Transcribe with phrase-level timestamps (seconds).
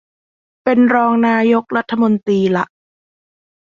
[0.63, 2.65] เป็นรองนายกรัฐมนตรีและ